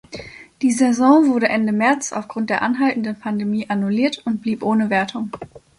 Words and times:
Die 0.63 0.71
Saison 0.71 1.27
wurde 1.29 1.47
Ende 1.47 1.71
März 1.71 2.11
aufgrund 2.11 2.49
der 2.49 2.63
anhaltenden 2.63 3.19
Pandemie 3.19 3.69
annulliert 3.69 4.23
und 4.25 4.41
blieb 4.41 4.63
ohne 4.63 4.89
Wertung. 4.89 5.31